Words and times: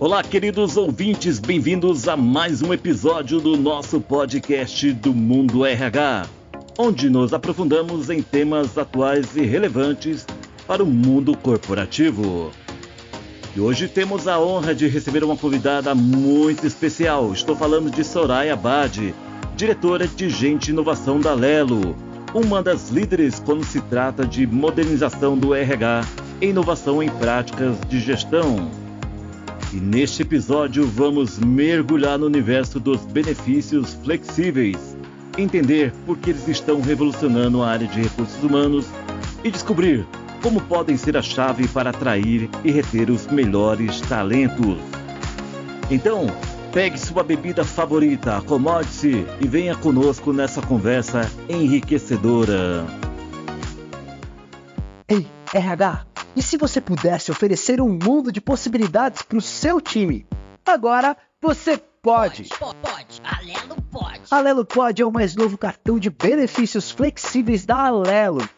Olá, 0.00 0.22
queridos 0.22 0.76
ouvintes, 0.76 1.40
bem-vindos 1.40 2.06
a 2.06 2.16
mais 2.16 2.62
um 2.62 2.72
episódio 2.72 3.40
do 3.40 3.56
nosso 3.56 4.00
podcast 4.00 4.92
do 4.92 5.12
Mundo 5.12 5.66
RH, 5.66 6.28
onde 6.78 7.10
nos 7.10 7.34
aprofundamos 7.34 8.08
em 8.08 8.22
temas 8.22 8.78
atuais 8.78 9.34
e 9.34 9.40
relevantes 9.40 10.24
para 10.68 10.84
o 10.84 10.86
mundo 10.86 11.36
corporativo. 11.36 12.52
E 13.56 13.60
hoje 13.60 13.88
temos 13.88 14.28
a 14.28 14.38
honra 14.38 14.72
de 14.72 14.86
receber 14.86 15.24
uma 15.24 15.36
convidada 15.36 15.92
muito 15.96 16.64
especial. 16.64 17.32
Estou 17.32 17.56
falando 17.56 17.90
de 17.90 18.04
Soraya 18.04 18.54
Bade, 18.54 19.12
diretora 19.56 20.06
de 20.06 20.30
Gente 20.30 20.68
e 20.68 20.70
Inovação 20.70 21.18
da 21.18 21.34
Lelo, 21.34 21.96
uma 22.32 22.62
das 22.62 22.88
líderes 22.88 23.40
quando 23.40 23.64
se 23.64 23.80
trata 23.80 24.24
de 24.24 24.46
modernização 24.46 25.36
do 25.36 25.56
RH 25.56 26.02
e 26.40 26.46
inovação 26.46 27.02
em 27.02 27.10
práticas 27.10 27.76
de 27.88 27.98
gestão. 27.98 28.87
E 29.72 29.76
neste 29.76 30.22
episódio 30.22 30.86
vamos 30.86 31.38
mergulhar 31.38 32.18
no 32.18 32.26
universo 32.26 32.80
dos 32.80 33.04
benefícios 33.04 33.94
flexíveis, 34.02 34.96
entender 35.36 35.92
por 36.06 36.16
que 36.16 36.30
eles 36.30 36.48
estão 36.48 36.80
revolucionando 36.80 37.62
a 37.62 37.68
área 37.68 37.86
de 37.86 38.00
recursos 38.00 38.42
humanos 38.42 38.86
e 39.44 39.50
descobrir 39.50 40.06
como 40.42 40.60
podem 40.62 40.96
ser 40.96 41.16
a 41.16 41.22
chave 41.22 41.68
para 41.68 41.90
atrair 41.90 42.48
e 42.64 42.70
reter 42.70 43.10
os 43.10 43.26
melhores 43.26 44.00
talentos. 44.02 44.78
Então, 45.90 46.26
pegue 46.72 46.98
sua 46.98 47.22
bebida 47.22 47.62
favorita, 47.62 48.38
acomode-se 48.38 49.26
e 49.40 49.46
venha 49.46 49.74
conosco 49.74 50.32
nessa 50.32 50.62
conversa 50.62 51.30
enriquecedora. 51.48 52.86
Ei, 55.08 55.26
RH! 55.52 56.07
E 56.38 56.42
se 56.42 56.56
você 56.56 56.80
pudesse 56.80 57.32
oferecer 57.32 57.80
um 57.80 57.98
mundo 58.00 58.30
de 58.30 58.40
possibilidades 58.40 59.22
para 59.22 59.38
o 59.38 59.42
seu 59.42 59.80
time? 59.80 60.24
Agora 60.64 61.16
você 61.42 61.76
pode. 61.76 62.50
Pode, 62.50 62.76
pode. 62.76 63.20
Alelo 63.24 63.82
pode. 63.90 64.20
Alelo 64.30 64.64
Pode 64.64 65.02
é 65.02 65.04
o 65.04 65.10
mais 65.10 65.34
novo 65.34 65.58
cartão 65.58 65.98
de 65.98 66.10
benefícios 66.10 66.92
flexíveis 66.92 67.66
da 67.66 67.86
Alelo. 67.86 68.48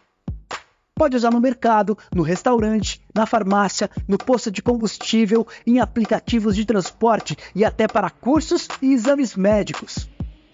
Pode 0.95 1.17
usar 1.17 1.31
no 1.31 1.41
mercado, 1.41 1.97
no 2.15 2.23
restaurante, 2.23 3.01
na 3.15 3.25
farmácia, 3.25 3.91
no 4.07 4.19
posto 4.19 4.51
de 4.51 4.61
combustível, 4.61 5.49
em 5.67 5.81
aplicativos 5.81 6.55
de 6.57 6.67
transporte 6.67 7.35
e 7.55 7.65
até 7.65 7.89
para 7.89 8.11
cursos 8.11 8.69
e 8.83 8.93
exames 8.93 9.35
médicos. 9.35 10.07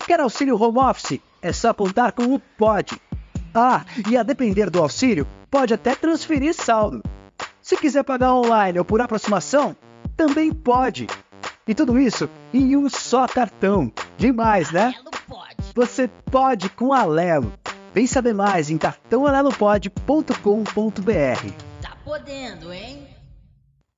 Quer 0.07 0.21
auxílio 0.21 0.63
home 0.63 0.79
office? 0.79 1.21
É 1.43 1.53
só 1.53 1.71
apontar 1.71 2.13
com 2.13 2.33
o 2.33 2.39
Pode. 2.57 2.97
Ah, 3.53 3.85
e 4.09 4.17
a 4.17 4.23
depender 4.23 4.71
do 4.71 4.81
auxílio, 4.81 5.27
pode 5.51 5.75
até 5.75 5.97
transferir 5.97 6.55
saldo. 6.55 7.03
Se 7.67 7.77
quiser 7.77 8.05
pagar 8.05 8.33
online 8.33 8.79
ou 8.79 8.85
por 8.85 9.01
aproximação, 9.01 9.75
também 10.17 10.53
pode. 10.53 11.09
E 11.67 11.75
tudo 11.75 11.99
isso 11.99 12.31
em 12.55 12.77
um 12.77 12.89
só 12.89 13.27
cartão. 13.27 13.93
Demais, 14.17 14.71
né? 14.71 14.95
Alelo 14.97 15.11
pode. 15.27 15.57
Você 15.75 16.09
pode 16.31 16.69
com 16.69 16.93
a 16.93 17.01
Alelo. 17.01 17.53
Vem 17.93 18.07
saber 18.07 18.35
mais 18.35 18.71
em 18.71 18.79
cartãoalelopod.com.br. 18.79 21.53
Tá 21.83 21.97
podendo, 22.05 22.73
hein? 22.73 23.09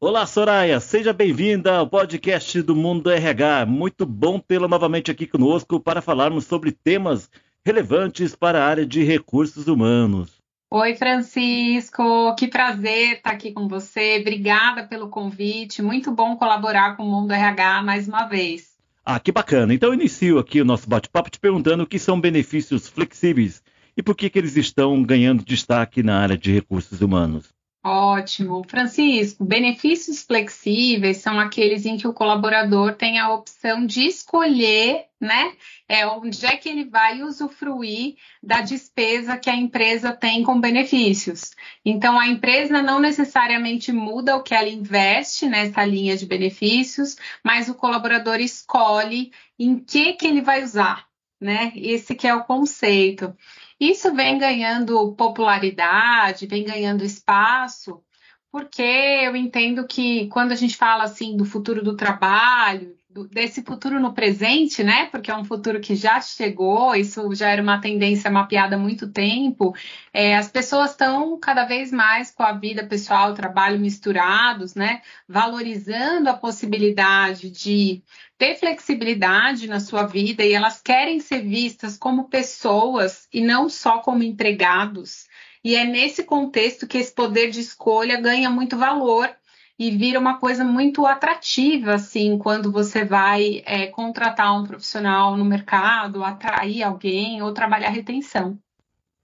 Olá, 0.01 0.25
Soraya, 0.25 0.81
seja 0.81 1.13
bem-vinda 1.13 1.77
ao 1.77 1.87
podcast 1.87 2.63
do 2.63 2.75
Mundo 2.75 3.11
RH. 3.11 3.67
Muito 3.67 4.07
bom 4.07 4.41
tê-la 4.41 4.67
novamente 4.67 5.11
aqui 5.11 5.27
conosco 5.27 5.79
para 5.79 6.01
falarmos 6.01 6.47
sobre 6.47 6.73
temas 6.73 7.29
relevantes 7.67 8.35
para 8.35 8.65
a 8.65 8.67
área 8.67 8.87
de 8.87 9.05
recursos 9.05 9.69
humanos. 9.69 10.38
Oi, 10.71 10.95
Francisco, 10.97 12.35
que 12.35 12.47
prazer 12.47 13.17
estar 13.17 13.31
aqui 13.31 13.53
com 13.53 13.67
você. 13.67 14.19
Obrigada 14.21 14.87
pelo 14.87 15.09
convite. 15.09 15.81
Muito 15.81 16.13
bom 16.13 16.37
colaborar 16.37 16.95
com 16.95 17.05
o 17.05 17.11
Mundo 17.11 17.33
RH 17.33 17.83
mais 17.83 18.07
uma 18.07 18.27
vez. 18.27 18.77
Ah, 19.03 19.19
que 19.19 19.33
bacana. 19.33 19.73
Então 19.73 19.95
inicio 19.95 20.39
aqui 20.39 20.61
o 20.61 20.67
nosso 20.67 20.87
bate-papo 20.87 21.31
te 21.31 21.41
perguntando 21.41 21.85
o 21.85 21.87
que 21.87 21.99
são 21.99 22.21
benefícios 22.21 22.87
flexíveis 22.87 23.63
e 23.97 24.03
por 24.03 24.15
que, 24.15 24.29
que 24.29 24.39
eles 24.39 24.59
estão 24.59 25.03
ganhando 25.03 25.43
destaque 25.43 26.03
na 26.03 26.21
área 26.21 26.37
de 26.37 26.53
recursos 26.53 27.01
humanos. 27.01 27.58
Ótimo. 27.85 28.65
Francisco, 28.69 29.45
benefícios 29.45 30.23
flexíveis 30.23 31.19
são 31.19 31.39
aqueles 31.39 31.87
em 31.87 31.97
que 31.97 32.09
o 32.09 32.13
colaborador 32.13 32.95
tem 32.95 33.19
a 33.19 33.33
opção 33.33 33.87
de 33.87 34.05
escolher, 34.05 35.07
né, 35.21 35.53
é, 35.89 36.07
onde 36.07 36.45
é 36.45 36.57
que 36.57 36.69
ele 36.69 36.85
vai 36.85 37.23
usufruir 37.23 38.17
da 38.43 38.61
despesa 38.61 39.39
que 39.39 39.49
a 39.49 39.55
empresa 39.55 40.13
tem 40.13 40.43
com 40.43 40.61
benefícios. 40.61 41.53
Então, 41.85 42.19
a 42.19 42.27
empresa 42.27 42.83
não 42.83 42.99
necessariamente 42.99 43.93
muda 43.93 44.37
o 44.37 44.43
que 44.43 44.55
ela 44.55 44.69
investe 44.69 45.47
nessa 45.47 45.85
linha 45.85 46.17
de 46.17 46.27
benefícios, 46.27 47.17
mas 47.45 47.69
o 47.69 47.75
colaborador 47.75 48.41
escolhe 48.41 49.33
em 49.59 49.79
que 49.79 50.15
que 50.15 50.27
ele 50.27 50.43
vai 50.43 50.63
usar, 50.63 51.08
né? 51.41 51.73
Esse 51.77 52.15
que 52.15 52.27
é 52.27 52.35
o 52.35 52.45
conceito. 52.45 53.35
Isso 53.79 54.15
vem 54.15 54.39
ganhando 54.39 55.15
popularidade, 55.15 56.47
vem 56.47 56.65
ganhando 56.65 57.05
espaço, 57.05 58.03
porque 58.51 58.83
eu 58.83 59.37
entendo 59.37 59.87
que 59.87 60.27
quando 60.29 60.53
a 60.53 60.57
gente 60.57 60.77
fala 60.77 61.05
assim 61.05 61.37
do 61.37 61.45
futuro 61.45 61.83
do 61.83 61.95
trabalho, 61.97 62.97
do- 63.09 63.27
desse 63.29 63.63
futuro 63.63 64.01
no 64.01 64.15
presente, 64.15 64.83
né? 64.83 65.07
Porque 65.07 65.31
é 65.31 65.37
um 65.37 65.45
futuro 65.45 65.81
que 65.81 65.95
já 65.95 66.21
chegou, 66.21 66.95
isso 66.95 67.35
já 67.35 67.49
era 67.51 67.63
uma 67.63 67.81
tendência 67.81 68.31
mapeada 68.31 68.77
há 68.77 68.79
muito 68.79 69.11
tempo. 69.13 69.75
é, 70.13 70.37
as 70.37 70.49
pessoas 70.51 70.91
estão 70.93 71.39
cada 71.39 71.65
vez 71.65 71.93
mais 71.93 72.31
com 72.31 72.43
a 72.43 72.53
vida 72.53 72.87
pessoal, 72.87 73.35
trabalho 73.35 73.79
misturados, 73.79 74.75
né? 74.75 75.03
Valorizando 75.29 76.29
a 76.29 76.35
possibilidade 76.35 77.51
de 77.51 78.03
ter 78.39 78.55
flexibilidade 78.55 79.67
na 79.67 79.81
sua 79.81 80.07
vida 80.07 80.45
e 80.45 80.53
elas 80.53 80.81
querem 80.81 81.19
ser 81.19 81.43
vistas 81.43 81.99
como 81.99 82.29
pessoas 82.29 83.27
e 83.33 83.43
não 83.43 83.69
só 83.69 83.99
como 83.99 84.23
empregados. 84.23 85.27
E 85.65 85.75
é 85.75 85.85
nesse 85.85 86.23
contexto 86.23 86.87
que 86.87 86.99
esse 86.99 87.13
poder 87.13 87.51
de 87.51 87.61
escolha 87.61 88.21
ganha 88.21 88.49
muito 88.49 88.79
valor 88.79 89.29
e 89.77 89.91
vira 89.91 90.19
uma 90.19 90.39
coisa 90.39 90.65
muito 90.65 91.05
atrativa, 91.05 91.95
assim, 91.95 92.39
quando 92.39 92.71
você 92.71 93.05
vai 93.05 93.63
é, 93.65 93.87
contratar 93.87 94.57
um 94.57 94.65
profissional 94.65 95.37
no 95.37 95.45
mercado, 95.45 96.25
atrair 96.25 96.83
alguém 96.83 97.43
ou 97.43 97.53
trabalhar 97.53 97.91
retenção. 97.91 98.59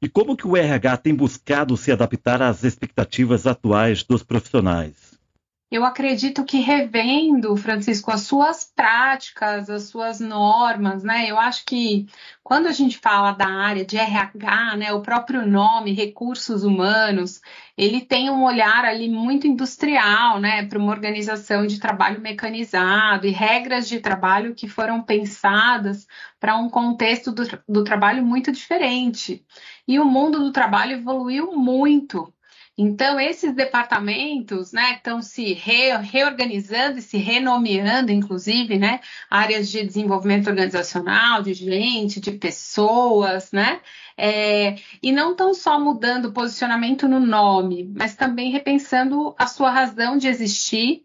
E 0.03 0.09
como 0.09 0.37
que 0.37 0.47
o 0.47 0.57
RH 0.57 0.99
tem 0.99 1.15
buscado 1.15 1.77
se 1.77 1.91
adaptar 1.91 2.43
às 2.43 2.63
expectativas 2.63 3.47
atuais 3.47 4.05
dos 4.05 4.23
profissionais? 4.23 5.04
Eu 5.75 5.85
acredito 5.85 6.45
que 6.45 6.59
revendo, 6.61 7.57
Francisco, 7.57 8.13
as 8.13 8.21
suas 8.21 8.63
práticas, 8.63 9.69
as 9.69 9.89
suas 9.89 10.21
normas, 10.21 11.03
né? 11.03 11.29
Eu 11.29 11.37
acho 11.37 11.65
que 11.65 12.07
quando 12.45 12.69
a 12.69 12.71
gente 12.71 12.97
fala 12.97 13.33
da 13.33 13.49
área 13.49 13.85
de 13.85 13.97
RH, 13.97 14.77
né, 14.77 14.93
o 14.93 15.03
próprio 15.03 15.45
nome, 15.45 15.93
recursos 15.93 16.63
humanos, 16.63 17.41
ele 17.77 18.01
tem 18.01 18.31
um 18.31 18.45
olhar 18.45 18.85
ali 18.85 19.09
muito 19.09 19.49
industrial, 19.49 20.39
né, 20.39 20.65
para 20.65 20.79
uma 20.79 20.93
organização 20.93 21.67
de 21.67 21.81
trabalho 21.81 22.21
mecanizado 22.21 23.27
e 23.27 23.31
regras 23.31 23.89
de 23.89 23.99
trabalho 23.99 24.55
que 24.55 24.69
foram 24.69 25.03
pensadas 25.03 26.07
para 26.39 26.57
um 26.57 26.71
contexto 26.71 27.33
do, 27.33 27.43
do 27.69 27.83
trabalho 27.83 28.25
muito 28.25 28.53
diferente. 28.53 29.45
E 29.89 29.99
o 29.99 30.05
mundo 30.05 30.39
do 30.39 30.53
trabalho 30.53 30.93
evoluiu 30.99 31.51
muito. 31.57 32.33
Então, 32.77 33.21
esses 33.21 33.55
departamentos 33.55 34.73
né, 34.73 34.95
estão 34.97 35.23
se 35.23 35.53
re- 35.53 35.97
reorganizando 35.99 36.99
e 36.99 37.03
se 37.03 37.17
renomeando, 37.19 38.11
inclusive, 38.11 38.77
né, 38.79 39.01
áreas 39.31 39.71
de 39.71 39.85
desenvolvimento 39.85 40.49
organizacional, 40.49 41.41
de 41.41 41.55
gente, 41.55 42.21
de 42.21 42.33
pessoas, 42.33 43.53
né? 43.53 43.81
É, 44.17 44.77
e 45.03 45.13
não 45.13 45.33
estão 45.33 45.55
só 45.55 45.79
mudando 45.79 46.27
o 46.27 46.33
posicionamento 46.33 47.07
no 47.09 47.21
nome, 47.21 47.93
mas 47.97 48.17
também 48.17 48.51
repensando 48.51 49.35
a 49.39 49.47
sua 49.47 49.71
razão 49.71 50.17
de 50.17 50.27
existir 50.29 51.04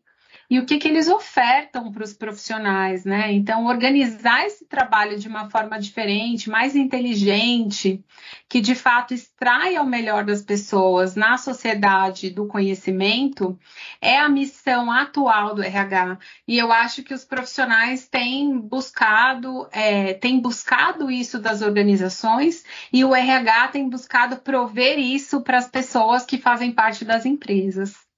e 0.49 0.57
o 0.57 0.66
que, 0.66 0.79
que 0.79 0.87
eles 0.87 1.07
ofertam 1.07 1.91
para 1.91 2.03
os 2.03 2.13
profissionais, 2.13 3.05
né? 3.05 3.31
Então, 3.31 3.66
organizar 3.66 4.46
esse 4.46 4.66
trabalho 4.66 5.19
de 5.19 5.28
uma 5.28 5.47
forma 5.47 5.79
diferente, 5.79 6.49
mais 6.49 6.75
inteligente, 6.75 8.03
que 8.47 8.59
de 8.59 8.73
fato 8.73 9.13
extraia 9.13 9.81
o 9.81 9.85
melhor 9.85 10.25
das 10.25 10.41
pessoas 10.41 11.16
na 11.16 11.37
sociedade 11.37 12.31
do 12.31 12.47
conhecimento, 12.47 13.59
é 14.01 14.17
a 14.17 14.28
missão 14.28 14.91
atual 14.91 15.53
do 15.53 15.61
RH. 15.61 16.17
E 16.47 16.57
eu 16.57 16.72
acho 16.72 17.03
que 17.03 17.13
os 17.13 17.23
profissionais 17.23 18.07
têm 18.07 18.57
buscado, 18.59 19.67
é, 19.72 20.16
têm 20.16 20.40
buscado 20.40 21.11
isso 21.11 21.37
das 21.37 21.61
organizações 21.61 22.63
e 22.91 23.05
o 23.05 23.16
RH 23.16 23.67
tem 23.67 23.87
buscado 23.87 24.37
prover 24.37 24.97
isso 24.97 25.41
para 25.41 25.59
as 25.59 25.67
pessoas 25.67 26.25
que 26.25 26.40
fazem 26.40 26.72
parte 26.72 27.05
das 27.05 27.23
empresas. 27.25 28.09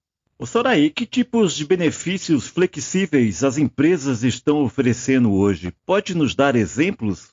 Ô 0.42 0.46
Soraí, 0.46 0.90
que 0.90 1.06
tipos 1.06 1.54
de 1.54 1.64
benefícios 1.64 2.48
flexíveis 2.48 3.44
as 3.44 3.58
empresas 3.58 4.24
estão 4.24 4.64
oferecendo 4.64 5.32
hoje? 5.32 5.72
Pode 5.86 6.16
nos 6.16 6.34
dar 6.34 6.56
exemplos? 6.56 7.30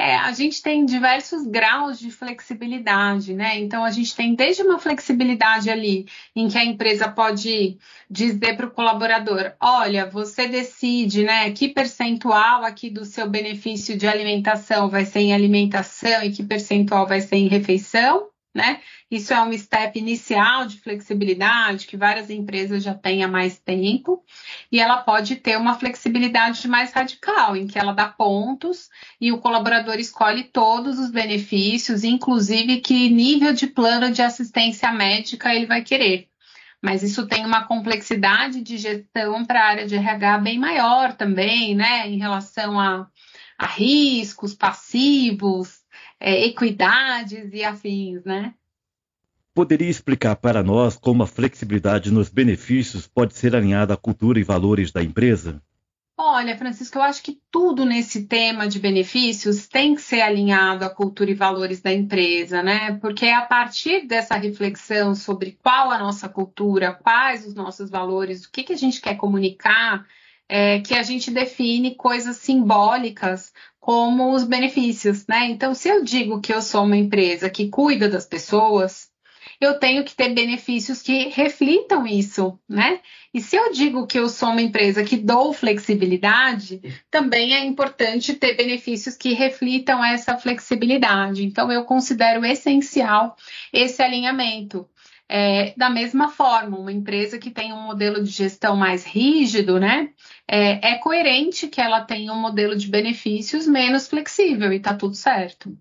É, 0.00 0.16
a 0.16 0.32
gente 0.32 0.62
tem 0.62 0.86
diversos 0.86 1.46
graus 1.46 1.98
de 1.98 2.10
flexibilidade, 2.10 3.34
né? 3.34 3.58
Então, 3.58 3.84
a 3.84 3.90
gente 3.90 4.16
tem 4.16 4.34
desde 4.34 4.62
uma 4.62 4.78
flexibilidade 4.78 5.68
ali, 5.68 6.06
em 6.34 6.48
que 6.48 6.56
a 6.56 6.64
empresa 6.64 7.10
pode 7.10 7.76
dizer 8.08 8.56
para 8.56 8.68
o 8.68 8.70
colaborador: 8.70 9.52
olha, 9.60 10.08
você 10.08 10.48
decide, 10.48 11.24
né, 11.24 11.50
que 11.50 11.68
percentual 11.68 12.64
aqui 12.64 12.88
do 12.88 13.04
seu 13.04 13.28
benefício 13.28 13.98
de 13.98 14.08
alimentação 14.08 14.88
vai 14.88 15.04
ser 15.04 15.18
em 15.18 15.34
alimentação 15.34 16.22
e 16.22 16.32
que 16.32 16.42
percentual 16.42 17.06
vai 17.06 17.20
ser 17.20 17.36
em 17.36 17.48
refeição 17.48 18.30
né? 18.56 18.80
Isso 19.10 19.32
é 19.32 19.40
um 19.40 19.56
step 19.56 19.96
inicial 19.98 20.66
de 20.66 20.80
flexibilidade 20.80 21.86
que 21.86 21.96
várias 21.96 22.30
empresas 22.30 22.82
já 22.82 22.94
têm 22.94 23.22
há 23.22 23.28
mais 23.28 23.58
tempo, 23.58 24.24
e 24.72 24.80
ela 24.80 24.96
pode 24.96 25.36
ter 25.36 25.56
uma 25.56 25.78
flexibilidade 25.78 26.66
mais 26.66 26.92
radical, 26.92 27.54
em 27.54 27.66
que 27.66 27.78
ela 27.78 27.92
dá 27.92 28.08
pontos 28.08 28.88
e 29.20 29.30
o 29.30 29.38
colaborador 29.38 29.96
escolhe 29.96 30.44
todos 30.44 30.98
os 30.98 31.10
benefícios, 31.10 32.02
inclusive 32.02 32.80
que 32.80 33.10
nível 33.10 33.52
de 33.52 33.66
plano 33.66 34.10
de 34.10 34.22
assistência 34.22 34.90
médica 34.90 35.54
ele 35.54 35.66
vai 35.66 35.82
querer. 35.82 36.28
Mas 36.82 37.02
isso 37.02 37.26
tem 37.26 37.44
uma 37.44 37.64
complexidade 37.64 38.60
de 38.62 38.76
gestão 38.76 39.44
para 39.44 39.60
a 39.60 39.68
área 39.68 39.86
de 39.86 39.96
RH 39.96 40.38
bem 40.38 40.58
maior 40.58 41.14
também, 41.14 41.74
né? 41.74 42.08
Em 42.08 42.18
relação 42.18 42.78
a, 42.78 43.06
a 43.58 43.66
riscos 43.66 44.54
passivos, 44.54 45.80
é, 46.20 46.46
equidades 46.46 47.52
e 47.52 47.62
afins, 47.64 48.24
né? 48.24 48.54
Poderia 49.54 49.88
explicar 49.88 50.36
para 50.36 50.62
nós 50.62 50.96
como 50.96 51.22
a 51.22 51.26
flexibilidade 51.26 52.12
nos 52.12 52.28
benefícios 52.28 53.06
pode 53.06 53.34
ser 53.34 53.56
alinhada 53.56 53.94
à 53.94 53.96
cultura 53.96 54.38
e 54.38 54.44
valores 54.44 54.92
da 54.92 55.02
empresa? 55.02 55.62
Olha, 56.18 56.56
Francisco, 56.56 56.96
eu 56.96 57.02
acho 57.02 57.22
que 57.22 57.40
tudo 57.50 57.84
nesse 57.84 58.26
tema 58.26 58.66
de 58.66 58.78
benefícios 58.78 59.66
tem 59.66 59.94
que 59.94 60.00
ser 60.00 60.22
alinhado 60.22 60.82
à 60.82 60.90
cultura 60.90 61.30
e 61.30 61.34
valores 61.34 61.82
da 61.82 61.92
empresa, 61.92 62.62
né? 62.62 62.98
Porque 63.00 63.26
é 63.26 63.34
a 63.34 63.42
partir 63.42 64.06
dessa 64.06 64.34
reflexão 64.34 65.14
sobre 65.14 65.58
qual 65.62 65.90
a 65.90 65.98
nossa 65.98 66.26
cultura, 66.26 66.94
quais 66.94 67.46
os 67.46 67.54
nossos 67.54 67.90
valores, 67.90 68.44
o 68.44 68.50
que, 68.50 68.62
que 68.62 68.72
a 68.72 68.78
gente 68.78 69.00
quer 69.00 69.16
comunicar, 69.16 70.06
é, 70.48 70.80
que 70.80 70.94
a 70.94 71.02
gente 71.02 71.30
define 71.30 71.94
coisas 71.94 72.36
simbólicas 72.38 73.52
como 73.86 74.32
os 74.32 74.42
benefícios, 74.42 75.24
né? 75.28 75.46
Então, 75.46 75.72
se 75.72 75.88
eu 75.88 76.02
digo 76.02 76.40
que 76.40 76.52
eu 76.52 76.60
sou 76.60 76.82
uma 76.82 76.96
empresa 76.96 77.48
que 77.48 77.68
cuida 77.68 78.08
das 78.08 78.26
pessoas, 78.26 79.08
eu 79.60 79.78
tenho 79.78 80.02
que 80.02 80.12
ter 80.12 80.34
benefícios 80.34 81.00
que 81.00 81.28
reflitam 81.28 82.04
isso, 82.04 82.58
né? 82.68 82.98
E 83.32 83.40
se 83.40 83.54
eu 83.54 83.70
digo 83.70 84.04
que 84.04 84.18
eu 84.18 84.28
sou 84.28 84.48
uma 84.48 84.60
empresa 84.60 85.04
que 85.04 85.16
dou 85.16 85.52
flexibilidade, 85.52 86.80
também 87.08 87.54
é 87.54 87.64
importante 87.64 88.34
ter 88.34 88.54
benefícios 88.56 89.16
que 89.16 89.34
reflitam 89.34 90.04
essa 90.04 90.36
flexibilidade. 90.36 91.44
Então, 91.44 91.70
eu 91.70 91.84
considero 91.84 92.44
essencial 92.44 93.36
esse 93.72 94.02
alinhamento. 94.02 94.84
É, 95.28 95.74
da 95.76 95.90
mesma 95.90 96.28
forma, 96.28 96.78
uma 96.78 96.92
empresa 96.92 97.38
que 97.38 97.50
tem 97.50 97.72
um 97.72 97.82
modelo 97.82 98.22
de 98.22 98.30
gestão 98.30 98.76
mais 98.76 99.04
rígido, 99.04 99.80
né, 99.80 100.10
é, 100.46 100.92
é 100.92 100.98
coerente 100.98 101.66
que 101.66 101.80
ela 101.80 102.00
tenha 102.00 102.32
um 102.32 102.40
modelo 102.40 102.76
de 102.76 102.86
benefícios 102.88 103.66
menos 103.66 104.06
flexível 104.06 104.72
e 104.72 104.76
está 104.76 104.94
tudo 104.94 105.16
certo. 105.16 105.76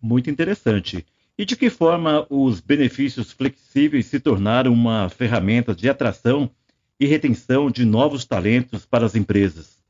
Muito 0.00 0.28
interessante. 0.28 1.06
E 1.38 1.44
de 1.44 1.56
que 1.56 1.70
forma 1.70 2.26
os 2.28 2.60
benefícios 2.60 3.32
flexíveis 3.32 4.06
se 4.06 4.18
tornaram 4.18 4.72
uma 4.72 5.08
ferramenta 5.08 5.74
de 5.74 5.88
atração 5.88 6.50
e 6.98 7.06
retenção 7.06 7.70
de 7.70 7.84
novos 7.84 8.24
talentos 8.24 8.84
para 8.84 9.06
as 9.06 9.14
empresas? 9.14 9.82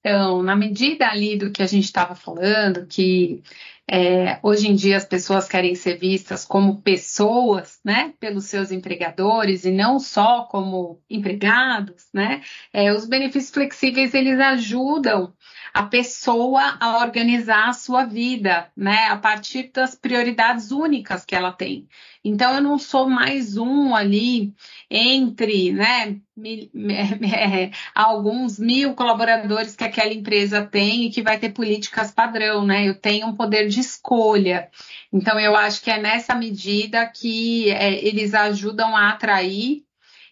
Então, 0.00 0.42
na 0.42 0.54
medida 0.54 1.08
ali 1.08 1.36
do 1.36 1.50
que 1.50 1.62
a 1.62 1.66
gente 1.66 1.84
estava 1.84 2.14
falando, 2.14 2.86
que 2.86 3.42
é, 3.88 4.40
hoje 4.42 4.68
em 4.68 4.74
dia 4.74 4.96
as 4.96 5.04
pessoas 5.04 5.46
querem 5.46 5.74
ser 5.76 5.96
vistas 5.98 6.44
como 6.44 6.82
pessoas, 6.82 7.78
né, 7.84 8.14
pelos 8.18 8.46
seus 8.46 8.72
empregadores 8.72 9.64
e 9.64 9.70
não 9.70 10.00
só 10.00 10.42
como 10.44 11.00
empregados, 11.08 12.08
né? 12.12 12.42
É, 12.72 12.92
os 12.92 13.06
benefícios 13.06 13.50
flexíveis 13.52 14.12
eles 14.12 14.40
ajudam 14.40 15.32
a 15.72 15.82
pessoa 15.84 16.76
a 16.80 16.98
organizar 16.98 17.68
a 17.68 17.72
sua 17.74 18.04
vida, 18.04 18.70
né, 18.76 19.08
a 19.08 19.16
partir 19.18 19.70
das 19.72 19.94
prioridades 19.94 20.70
únicas 20.70 21.24
que 21.24 21.34
ela 21.34 21.52
tem. 21.52 21.86
Então 22.24 22.54
eu 22.54 22.62
não 22.62 22.78
sou 22.78 23.08
mais 23.08 23.56
um 23.56 23.94
ali 23.94 24.54
entre, 24.90 25.72
né, 25.72 26.18
mil, 26.36 26.70
é, 27.24 27.70
alguns 27.94 28.58
mil 28.58 28.94
colaboradores 28.94 29.76
que 29.76 29.84
aquela 29.84 30.12
empresa 30.12 30.64
tem 30.66 31.04
e 31.04 31.10
que 31.10 31.22
vai 31.22 31.38
ter 31.38 31.50
políticas 31.50 32.10
padrão, 32.10 32.64
né? 32.64 32.88
Eu 32.88 32.94
tenho 32.94 33.26
um 33.26 33.36
poder 33.36 33.68
de 33.68 33.75
escolha. 33.80 34.70
Então 35.12 35.38
eu 35.38 35.56
acho 35.56 35.82
que 35.82 35.90
é 35.90 35.98
nessa 36.00 36.34
medida 36.34 37.06
que 37.06 37.70
é, 37.70 38.04
eles 38.04 38.34
ajudam 38.34 38.96
a 38.96 39.10
atrair 39.10 39.85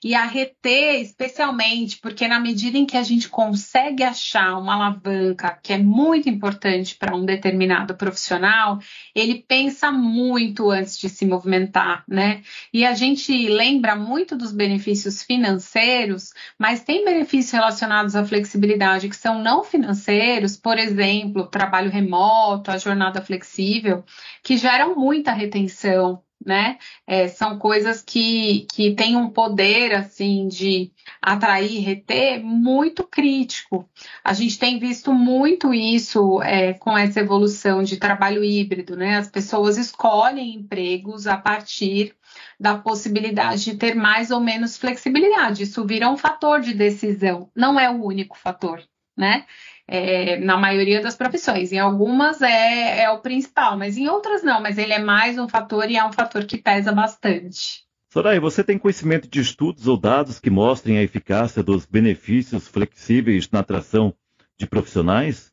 e 0.04 0.14
a 0.14 0.26
reter, 0.26 1.00
especialmente, 1.00 1.98
porque 1.98 2.28
na 2.28 2.38
medida 2.38 2.76
em 2.76 2.84
que 2.84 2.98
a 2.98 3.02
gente 3.02 3.26
consegue 3.26 4.02
achar 4.02 4.58
uma 4.58 4.74
alavanca 4.74 5.58
que 5.62 5.72
é 5.72 5.78
muito 5.78 6.28
importante 6.28 6.94
para 6.94 7.16
um 7.16 7.24
determinado 7.24 7.94
profissional, 7.94 8.78
ele 9.14 9.42
pensa 9.48 9.90
muito 9.90 10.70
antes 10.70 10.98
de 10.98 11.08
se 11.08 11.24
movimentar, 11.24 12.04
né? 12.06 12.42
E 12.70 12.84
a 12.84 12.92
gente 12.92 13.48
lembra 13.48 13.96
muito 13.96 14.36
dos 14.36 14.52
benefícios 14.52 15.22
financeiros, 15.22 16.34
mas 16.58 16.84
tem 16.84 17.02
benefícios 17.02 17.52
relacionados 17.52 18.14
à 18.14 18.22
flexibilidade 18.26 19.08
que 19.08 19.16
são 19.16 19.42
não 19.42 19.64
financeiros, 19.64 20.54
por 20.54 20.76
exemplo, 20.76 21.46
trabalho 21.46 21.90
remoto, 21.90 22.70
a 22.70 22.76
jornada 22.76 23.22
flexível, 23.22 24.04
que 24.42 24.58
geram 24.58 24.94
muita 24.96 25.32
retenção 25.32 26.22
né? 26.44 26.78
É, 27.06 27.28
são 27.28 27.58
coisas 27.58 28.02
que, 28.02 28.66
que 28.72 28.94
têm 28.94 29.16
um 29.16 29.30
poder 29.30 29.94
assim 29.94 30.46
de 30.48 30.92
atrair 31.20 31.72
e 31.72 31.80
reter 31.80 32.42
muito 32.42 33.04
crítico. 33.04 33.88
A 34.22 34.32
gente 34.32 34.58
tem 34.58 34.78
visto 34.78 35.12
muito 35.12 35.72
isso 35.72 36.42
é, 36.42 36.74
com 36.74 36.96
essa 36.96 37.20
evolução 37.20 37.82
de 37.82 37.96
trabalho 37.96 38.44
híbrido, 38.44 38.96
né? 38.96 39.16
As 39.16 39.28
pessoas 39.28 39.78
escolhem 39.78 40.54
empregos 40.54 41.26
a 41.26 41.36
partir 41.36 42.14
da 42.58 42.76
possibilidade 42.76 43.64
de 43.64 43.76
ter 43.76 43.94
mais 43.94 44.30
ou 44.30 44.40
menos 44.40 44.76
flexibilidade. 44.76 45.62
Isso 45.62 45.84
vira 45.86 46.10
um 46.10 46.16
fator 46.16 46.60
de 46.60 46.74
decisão, 46.74 47.50
não 47.54 47.78
é 47.78 47.90
o 47.90 48.04
único 48.04 48.36
fator, 48.36 48.82
né? 49.16 49.46
É, 49.86 50.38
na 50.38 50.56
maioria 50.56 51.00
das 51.00 51.16
profissões. 51.16 51.72
Em 51.72 51.78
algumas 51.78 52.40
é, 52.42 53.02
é 53.02 53.10
o 53.10 53.20
principal, 53.20 53.76
mas 53.76 53.96
em 53.96 54.08
outras 54.08 54.42
não. 54.42 54.60
Mas 54.60 54.78
ele 54.78 54.92
é 54.92 54.98
mais 54.98 55.38
um 55.38 55.48
fator 55.48 55.90
e 55.90 55.96
é 55.96 56.04
um 56.04 56.12
fator 56.12 56.44
que 56.44 56.58
pesa 56.58 56.92
bastante. 56.92 57.84
Soraya, 58.12 58.40
você 58.40 58.62
tem 58.62 58.78
conhecimento 58.78 59.28
de 59.28 59.40
estudos 59.40 59.88
ou 59.88 59.96
dados 59.96 60.38
que 60.38 60.48
mostrem 60.48 60.98
a 60.98 61.02
eficácia 61.02 61.62
dos 61.62 61.84
benefícios 61.84 62.68
flexíveis 62.68 63.50
na 63.50 63.58
atração 63.60 64.14
de 64.56 64.66
profissionais? 64.66 65.52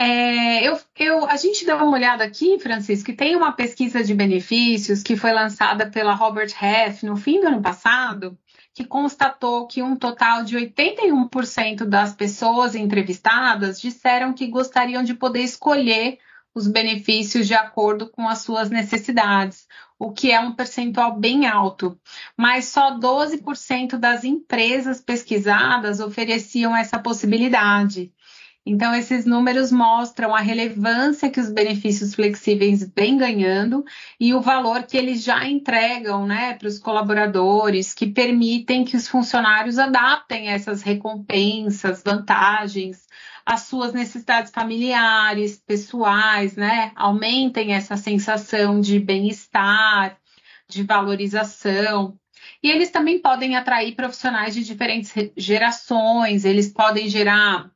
É, 0.00 0.68
eu, 0.68 0.78
eu, 0.96 1.24
a 1.26 1.36
gente 1.36 1.66
deu 1.66 1.76
uma 1.76 1.90
olhada 1.90 2.22
aqui, 2.22 2.58
Francisco, 2.60 3.06
que 3.06 3.16
tem 3.16 3.34
uma 3.34 3.52
pesquisa 3.52 4.04
de 4.04 4.14
benefícios 4.14 5.02
que 5.02 5.16
foi 5.16 5.32
lançada 5.32 5.90
pela 5.90 6.14
Robert 6.14 6.52
Half 6.60 7.02
no 7.02 7.16
fim 7.16 7.40
do 7.40 7.48
ano 7.48 7.60
passado, 7.60 8.38
que 8.78 8.84
constatou 8.84 9.66
que 9.66 9.82
um 9.82 9.96
total 9.96 10.44
de 10.44 10.56
81% 10.56 11.84
das 11.84 12.14
pessoas 12.14 12.76
entrevistadas 12.76 13.80
disseram 13.80 14.32
que 14.32 14.46
gostariam 14.46 15.02
de 15.02 15.14
poder 15.14 15.42
escolher 15.42 16.20
os 16.54 16.68
benefícios 16.68 17.48
de 17.48 17.54
acordo 17.54 18.08
com 18.08 18.28
as 18.28 18.42
suas 18.42 18.70
necessidades, 18.70 19.66
o 19.98 20.12
que 20.12 20.30
é 20.30 20.38
um 20.38 20.54
percentual 20.54 21.18
bem 21.18 21.44
alto. 21.44 21.98
Mas 22.36 22.66
só 22.66 22.96
12% 22.96 23.96
das 23.96 24.22
empresas 24.22 25.00
pesquisadas 25.00 25.98
ofereciam 25.98 26.76
essa 26.76 27.00
possibilidade. 27.00 28.12
Então, 28.70 28.94
esses 28.94 29.24
números 29.24 29.72
mostram 29.72 30.34
a 30.34 30.40
relevância 30.40 31.30
que 31.30 31.40
os 31.40 31.50
benefícios 31.50 32.14
flexíveis 32.14 32.86
vêm 32.94 33.16
ganhando 33.16 33.82
e 34.20 34.34
o 34.34 34.42
valor 34.42 34.82
que 34.82 34.98
eles 34.98 35.24
já 35.24 35.48
entregam 35.48 36.26
né, 36.26 36.52
para 36.52 36.68
os 36.68 36.78
colaboradores, 36.78 37.94
que 37.94 38.06
permitem 38.06 38.84
que 38.84 38.94
os 38.94 39.08
funcionários 39.08 39.78
adaptem 39.78 40.50
essas 40.50 40.82
recompensas, 40.82 42.02
vantagens 42.04 43.06
às 43.46 43.62
suas 43.62 43.94
necessidades 43.94 44.52
familiares, 44.52 45.56
pessoais, 45.66 46.54
né? 46.54 46.92
Aumentem 46.94 47.72
essa 47.72 47.96
sensação 47.96 48.82
de 48.82 49.00
bem-estar, 49.00 50.18
de 50.68 50.82
valorização. 50.82 52.18
E 52.62 52.70
eles 52.70 52.90
também 52.90 53.18
podem 53.18 53.56
atrair 53.56 53.94
profissionais 53.94 54.54
de 54.54 54.62
diferentes 54.62 55.14
gerações, 55.38 56.44
eles 56.44 56.68
podem 56.68 57.08
gerar 57.08 57.70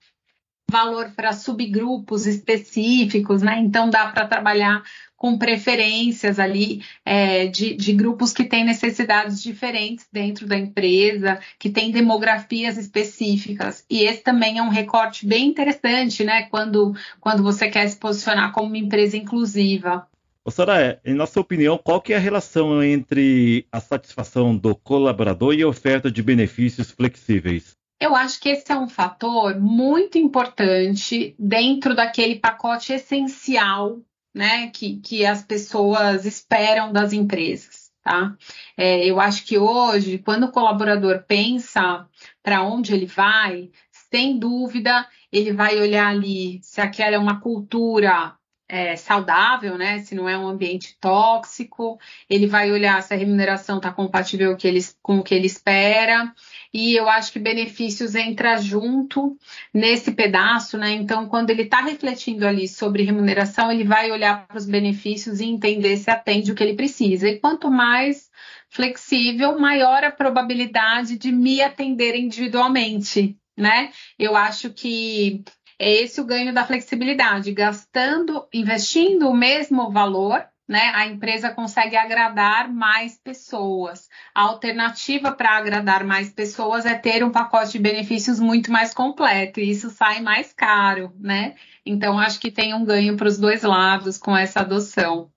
valor 0.71 1.11
para 1.15 1.33
subgrupos 1.33 2.27
específicos, 2.27 3.43
né? 3.43 3.59
Então 3.59 3.91
dá 3.91 4.09
para 4.09 4.27
trabalhar 4.27 4.83
com 5.17 5.39
preferências 5.39 6.41
ali 6.41 6.83
é, 7.05 7.47
de, 7.47 7.77
de, 7.77 7.93
grupos 7.93 8.33
que 8.33 8.43
têm 8.43 8.65
necessidades 8.65 9.41
diferentes 9.41 10.05
dentro 10.11 10.49
da 10.49 10.59
empresa, 10.59 11.39
que 11.61 11.71
têm 11.71 11.93
demografias 11.93 12.77
específicas. 12.77 13.85
E 13.89 14.03
esse 14.03 14.21
também 14.21 14.59
é 14.59 14.63
um 14.63 14.69
recorte 14.69 15.25
bem 15.25 15.47
interessante, 15.47 16.25
né? 16.25 16.49
Quando, 16.51 16.93
quando 17.21 17.43
você 17.43 17.69
quer 17.69 17.87
se 17.87 17.97
posicionar 17.97 18.51
como 18.51 18.67
uma 18.67 18.79
empresa 18.79 19.17
inclusiva. 19.17 20.09
Ô, 20.45 20.51
Soraya, 20.51 21.01
em 21.05 21.15
nossa 21.15 21.39
opinião, 21.39 21.79
qual 21.79 22.01
que 22.01 22.13
é 22.13 22.17
a 22.17 22.21
relação 22.21 22.83
entre 22.83 23.65
a 23.71 23.79
satisfação 23.79 24.57
do 24.57 24.75
colaborador 24.75 25.55
e 25.55 25.63
a 25.63 25.69
oferta 25.69 26.11
de 26.11 26.21
benefícios 26.21 26.91
flexíveis? 26.91 27.77
Eu 28.03 28.17
acho 28.17 28.41
que 28.41 28.49
esse 28.49 28.73
é 28.73 28.77
um 28.77 28.89
fator 28.89 29.61
muito 29.61 30.19
importante 30.19 31.37
dentro 31.39 31.95
daquele 31.95 32.35
pacote 32.35 32.93
essencial 32.93 34.01
né, 34.35 34.71
que, 34.71 34.97
que 34.97 35.25
as 35.25 35.45
pessoas 35.45 36.27
esperam 36.27 36.93
das 36.93 37.13
empresas. 37.13 37.93
Tá? 38.03 38.37
É, 38.77 39.07
eu 39.07 39.21
acho 39.21 39.47
que 39.47 39.57
hoje, 39.57 40.19
quando 40.19 40.47
o 40.47 40.51
colaborador 40.51 41.23
pensa 41.29 42.05
para 42.43 42.65
onde 42.65 42.93
ele 42.93 43.07
vai, 43.07 43.71
sem 44.11 44.37
dúvida, 44.37 45.07
ele 45.31 45.53
vai 45.53 45.81
olhar 45.81 46.09
ali 46.09 46.59
se 46.61 46.81
aquela 46.81 47.15
é 47.15 47.19
uma 47.21 47.41
cultura 47.41 48.37
é, 48.69 48.97
saudável, 48.97 49.77
né? 49.77 49.99
Se 50.01 50.15
não 50.15 50.29
é 50.29 50.39
um 50.39 50.49
ambiente 50.49 50.97
tóxico, 50.99 51.99
ele 52.29 52.47
vai 52.47 52.73
olhar 52.73 53.03
se 53.03 53.13
a 53.13 53.17
remuneração 53.17 53.77
está 53.77 53.93
compatível 53.93 54.57
com 55.03 55.19
o 55.19 55.23
que 55.23 55.35
ele 55.35 55.47
espera. 55.47 56.33
E 56.73 56.95
eu 56.95 57.09
acho 57.09 57.33
que 57.33 57.39
benefícios 57.39 58.15
entra 58.15 58.57
junto 58.57 59.37
nesse 59.75 60.13
pedaço, 60.13 60.79
né? 60.79 60.91
Então, 60.93 61.29
quando 61.29 61.51
ele 61.51 61.63
está 61.63 61.83
refletindo 61.83 62.47
ali 62.47 62.67
sobre 62.67 63.03
remuneração, 63.03 63.71
ele 63.71 63.85
vai 63.85 64.11
olhar 64.11 64.47
para 64.47 64.57
os 64.57 64.67
benefícios 64.67 65.41
e 65.41 65.45
entender 65.45 65.97
se 65.99 66.11
atende 66.11 66.51
o 66.51 66.55
que 66.55 66.63
ele 66.63 66.75
precisa. 66.75 67.29
E 67.29 67.39
quanto 67.39 67.71
mais 67.71 68.31
flexível, 68.71 69.59
maior 69.59 70.03
a 70.03 70.11
probabilidade 70.11 71.19
de 71.19 71.31
me 71.31 71.61
atender 71.61 72.15
individualmente, 72.15 73.37
né? 73.55 73.91
Eu 74.19 74.35
acho 74.35 74.71
que 74.71 75.45
é 75.83 75.91
esse 75.91 76.21
o 76.21 76.25
ganho 76.25 76.55
da 76.55 76.65
flexibilidade, 76.65 77.51
gastando, 77.51 78.47
investindo 78.55 79.29
o 79.29 79.35
mesmo 79.35 79.91
valor, 79.91 80.41
né, 80.69 80.93
a 80.95 81.09
empresa 81.09 81.51
consegue 81.51 81.97
agradar 81.97 82.73
mais 82.73 83.19
pessoas. 83.19 84.09
A 84.33 84.43
alternativa 84.43 85.33
para 85.33 85.59
agradar 85.59 86.05
mais 86.05 86.33
pessoas 86.33 86.87
é 86.87 86.95
ter 86.95 87.25
um 87.25 87.33
pacote 87.33 87.73
de 87.73 87.79
benefícios 87.81 88.39
muito 88.39 88.71
mais 88.71 88.95
completo, 88.95 89.59
e 89.59 89.71
isso 89.71 89.91
sai 89.91 90.21
mais 90.21 90.53
caro, 90.53 91.13
né? 91.19 91.57
Então, 91.85 92.17
acho 92.17 92.39
que 92.39 92.53
tem 92.53 92.73
um 92.73 92.85
ganho 92.85 93.17
para 93.17 93.27
os 93.27 93.37
dois 93.37 93.65
lados 93.65 94.19
com 94.19 94.37
essa 94.37 94.61
adoção. 94.61 95.33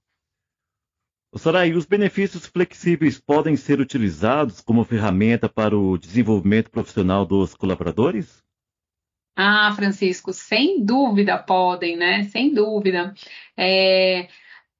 Sarai, 1.35 1.73
os 1.73 1.87
benefícios 1.87 2.45
flexíveis 2.45 3.19
podem 3.19 3.57
ser 3.57 3.79
utilizados 3.79 4.61
como 4.61 4.85
ferramenta 4.85 5.49
para 5.49 5.75
o 5.75 5.97
desenvolvimento 5.97 6.69
profissional 6.69 7.25
dos 7.25 7.55
colaboradores? 7.55 8.44
Ah, 9.35 9.73
Francisco, 9.75 10.31
sem 10.33 10.83
dúvida 10.83 11.37
podem, 11.37 11.97
né? 11.97 12.23
Sem 12.25 12.53
dúvida. 12.53 13.13
É, 13.57 14.29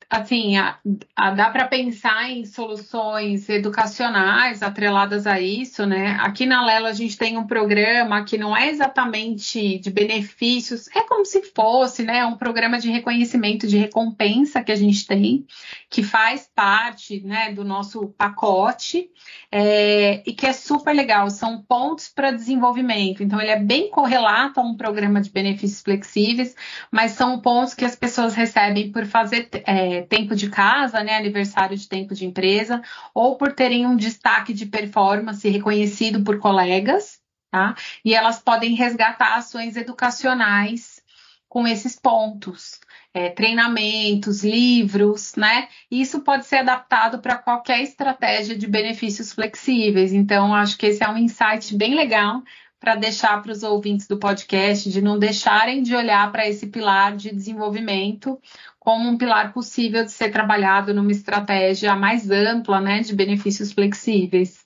assim, 0.10 0.58
a, 0.58 0.78
a, 1.16 1.32
dá 1.32 1.50
para 1.50 1.68
pensar 1.68 2.30
em 2.30 2.46
soluções 2.46 3.50
educacionais 3.50 4.62
atreladas 4.62 5.26
a 5.28 5.40
isso, 5.40 5.86
né? 5.86 6.18
Aqui 6.22 6.46
na 6.46 6.66
Lela 6.66 6.90
a 6.90 6.94
gente 6.94 7.18
tem 7.18 7.38
um 7.38 7.48
programa 7.48 8.24
que 8.24 8.38
não 8.38 8.56
é 8.56 8.70
exatamente 8.70 9.80
de 9.80 9.90
benefícios, 9.90 10.88
é 10.96 11.02
como 11.02 11.26
se 11.26 11.42
fosse, 11.42 12.04
né? 12.04 12.26
Um 12.26 12.38
programa 12.38 12.80
de 12.80 12.90
reconhecimento, 12.90 13.68
de 13.68 13.78
recompensa 13.78 14.64
que 14.64 14.72
a 14.72 14.76
gente 14.76 15.06
tem, 15.08 15.46
que 15.90 16.04
faz 16.04 16.50
parte, 16.54 17.22
né, 17.22 17.52
do 17.54 17.64
nosso 17.64 18.08
pacote 18.18 19.10
é, 19.52 20.22
e 20.26 20.34
que 20.34 20.46
é 20.46 20.54
super 20.54 20.94
legal. 20.94 21.30
São 21.30 21.62
pontos 21.62 22.10
para 22.10 22.32
desenvolvimento. 22.32 23.24
Então, 23.24 23.40
ele 23.40 23.52
é 23.52 23.60
bem 23.60 23.90
correlato 23.90 24.60
a 24.60 24.64
um 24.64 24.76
programa 24.76 25.22
de 25.22 25.30
benefícios 25.30 25.82
flexíveis, 25.82 26.56
mas 26.92 27.12
são 27.12 27.40
pontos 27.40 27.74
que 27.74 27.86
as 27.86 27.96
pessoas 27.96 28.36
recebem 28.36 28.92
por 28.92 29.06
fazer 29.06 29.50
é, 29.66 30.02
tempo 30.06 30.36
de 30.36 30.50
casa, 30.50 31.04
né, 31.04 31.18
aniversário 31.18 31.78
de 31.78 31.88
tempo 31.88 32.14
de 32.14 32.26
empresa, 32.26 32.82
ou 33.14 33.38
por 33.38 33.54
terem 33.54 33.86
um 33.86 33.96
destaque 33.96 34.54
de 34.54 34.66
performance 34.66 35.48
reconhecido 35.48 36.24
por 36.24 36.40
colegas, 36.40 37.20
tá? 37.52 37.76
E 38.04 38.14
elas 38.14 38.40
podem 38.40 38.76
resgatar 38.76 39.36
ações 39.36 39.76
educacionais 39.76 41.02
com 41.48 41.68
esses 41.68 41.96
pontos. 41.96 42.80
É, 43.14 43.30
treinamentos, 43.30 44.44
livros, 44.44 45.36
né? 45.38 45.70
Isso 45.90 46.20
pode 46.20 46.46
ser 46.46 46.58
adaptado 46.58 47.20
para 47.20 47.38
qualquer 47.38 47.82
estratégia 47.82 48.58
de 48.58 48.68
benefícios 48.68 49.32
flexíveis. 49.32 50.12
Então, 50.12 50.54
acho 50.54 50.78
que 50.78 50.88
esse 50.88 51.02
é 51.02 51.10
um 51.10 51.18
insight 51.18 51.74
bem 51.78 51.96
legal 51.96 52.44
para 52.86 52.96
deixar 52.96 53.42
para 53.42 53.52
os 53.52 53.64
ouvintes 53.64 54.06
do 54.06 54.20
podcast 54.20 54.92
de 54.92 55.02
não 55.02 55.18
deixarem 55.18 55.82
de 55.82 55.96
olhar 55.96 56.32
para 56.32 56.48
esse 56.48 56.68
pilar 56.68 57.18
de 57.18 57.34
desenvolvimento 57.34 58.40
como 58.80 59.10
um 59.10 59.18
pilar 59.18 59.52
possível 59.52 60.06
de 60.06 60.12
ser 60.12 60.30
trabalhado 60.30 60.94
numa 60.94 61.12
estratégia 61.12 61.96
mais 61.96 62.30
ampla, 62.30 62.80
né, 62.80 63.00
de 63.00 63.16
benefícios 63.16 63.72
flexíveis. 63.72 64.60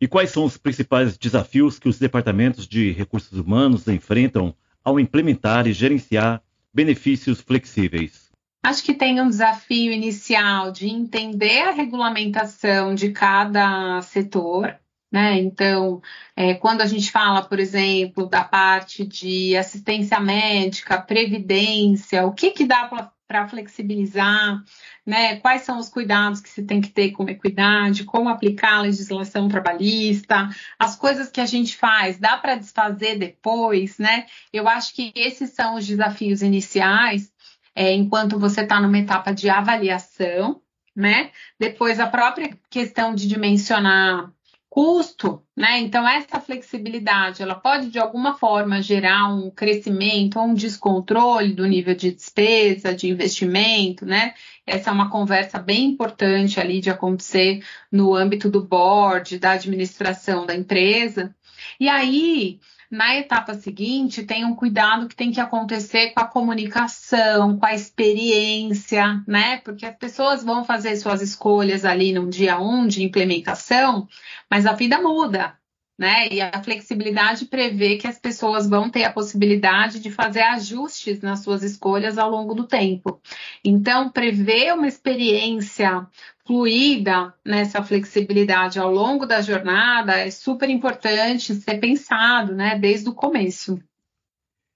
E 0.00 0.08
quais 0.08 0.30
são 0.30 0.46
os 0.46 0.56
principais 0.56 1.18
desafios 1.18 1.78
que 1.78 1.90
os 1.90 1.98
departamentos 1.98 2.66
de 2.66 2.90
recursos 2.90 3.38
humanos 3.38 3.86
enfrentam 3.86 4.54
ao 4.82 4.98
implementar 4.98 5.66
e 5.66 5.74
gerenciar 5.74 6.42
benefícios 6.72 7.42
flexíveis? 7.42 8.30
Acho 8.64 8.82
que 8.82 8.94
tem 8.94 9.20
um 9.20 9.28
desafio 9.28 9.92
inicial 9.92 10.72
de 10.72 10.88
entender 10.88 11.68
a 11.68 11.72
regulamentação 11.72 12.94
de 12.94 13.10
cada 13.10 14.00
setor, 14.00 14.74
né? 15.12 15.38
Então, 15.38 16.00
é, 16.34 16.54
quando 16.54 16.80
a 16.80 16.86
gente 16.86 17.12
fala, 17.12 17.42
por 17.42 17.60
exemplo, 17.60 18.26
da 18.26 18.42
parte 18.42 19.04
de 19.04 19.54
assistência 19.54 20.18
médica, 20.18 21.00
previdência, 21.00 22.24
o 22.26 22.32
que, 22.32 22.50
que 22.52 22.64
dá 22.64 22.90
para 23.28 23.46
flexibilizar, 23.48 24.64
né? 25.06 25.36
Quais 25.36 25.62
são 25.62 25.78
os 25.78 25.90
cuidados 25.90 26.40
que 26.40 26.48
se 26.48 26.62
tem 26.62 26.80
que 26.80 26.88
ter 26.88 27.10
com 27.10 27.28
equidade, 27.28 28.04
como 28.04 28.30
aplicar 28.30 28.78
a 28.78 28.82
legislação 28.82 29.48
trabalhista, 29.48 30.48
as 30.78 30.96
coisas 30.96 31.30
que 31.30 31.40
a 31.40 31.46
gente 31.46 31.76
faz, 31.76 32.18
dá 32.18 32.38
para 32.38 32.54
desfazer 32.54 33.18
depois, 33.18 33.98
né? 33.98 34.24
Eu 34.50 34.66
acho 34.66 34.94
que 34.94 35.12
esses 35.14 35.50
são 35.50 35.74
os 35.76 35.86
desafios 35.86 36.40
iniciais, 36.40 37.30
é, 37.74 37.92
enquanto 37.92 38.38
você 38.38 38.62
está 38.62 38.80
numa 38.80 38.98
etapa 38.98 39.32
de 39.32 39.50
avaliação, 39.50 40.62
né? 40.96 41.30
Depois 41.58 42.00
a 42.00 42.06
própria 42.06 42.56
questão 42.70 43.14
de 43.14 43.28
dimensionar 43.28 44.32
custo, 44.72 45.44
né? 45.54 45.80
Então 45.80 46.08
essa 46.08 46.40
flexibilidade, 46.40 47.42
ela 47.42 47.54
pode 47.54 47.90
de 47.90 47.98
alguma 47.98 48.38
forma 48.38 48.80
gerar 48.80 49.28
um 49.28 49.50
crescimento 49.50 50.38
ou 50.38 50.46
um 50.46 50.54
descontrole 50.54 51.52
do 51.52 51.66
nível 51.66 51.94
de 51.94 52.10
despesa, 52.10 52.94
de 52.94 53.06
investimento, 53.06 54.06
né? 54.06 54.32
Essa 54.66 54.88
é 54.88 54.92
uma 54.94 55.10
conversa 55.10 55.58
bem 55.58 55.84
importante 55.84 56.58
ali 56.58 56.80
de 56.80 56.88
acontecer 56.88 57.62
no 57.90 58.14
âmbito 58.14 58.48
do 58.48 58.64
board, 58.64 59.38
da 59.38 59.50
administração 59.50 60.46
da 60.46 60.54
empresa. 60.54 61.36
E 61.78 61.86
aí, 61.86 62.58
na 62.92 63.16
etapa 63.16 63.54
seguinte, 63.54 64.22
tem 64.22 64.44
um 64.44 64.54
cuidado 64.54 65.08
que 65.08 65.16
tem 65.16 65.32
que 65.32 65.40
acontecer 65.40 66.10
com 66.10 66.20
a 66.20 66.26
comunicação, 66.26 67.58
com 67.58 67.64
a 67.64 67.72
experiência, 67.74 69.24
né? 69.26 69.56
Porque 69.64 69.86
as 69.86 69.96
pessoas 69.96 70.44
vão 70.44 70.62
fazer 70.62 70.94
suas 70.96 71.22
escolhas 71.22 71.86
ali 71.86 72.12
no 72.12 72.28
dia 72.28 72.60
1 72.60 72.70
um 72.70 72.86
de 72.86 73.02
implementação, 73.02 74.06
mas 74.50 74.66
a 74.66 74.74
vida 74.74 75.00
muda, 75.00 75.56
né? 76.02 76.26
E 76.32 76.40
a 76.40 76.60
flexibilidade 76.60 77.46
prevê 77.46 77.96
que 77.96 78.08
as 78.08 78.18
pessoas 78.18 78.68
vão 78.68 78.90
ter 78.90 79.04
a 79.04 79.12
possibilidade 79.12 80.00
de 80.00 80.10
fazer 80.10 80.42
ajustes 80.42 81.20
nas 81.20 81.44
suas 81.44 81.62
escolhas 81.62 82.18
ao 82.18 82.28
longo 82.28 82.54
do 82.54 82.66
tempo. 82.66 83.20
Então, 83.64 84.10
prever 84.10 84.74
uma 84.74 84.88
experiência 84.88 86.04
fluida 86.44 87.32
nessa 87.46 87.84
flexibilidade 87.84 88.80
ao 88.80 88.92
longo 88.92 89.24
da 89.26 89.40
jornada 89.40 90.18
é 90.18 90.28
super 90.28 90.68
importante 90.68 91.54
ser 91.54 91.78
pensado, 91.78 92.52
né, 92.52 92.76
desde 92.76 93.08
o 93.08 93.14
começo. 93.14 93.80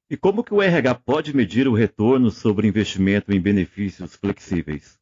E 0.08 0.16
como 0.16 0.44
que 0.44 0.54
o 0.54 0.62
RH 0.62 0.94
pode 0.94 1.34
medir 1.34 1.66
o 1.66 1.74
retorno 1.74 2.30
sobre 2.30 2.68
investimento 2.68 3.32
em 3.32 3.40
benefícios 3.40 4.14
flexíveis? 4.14 4.96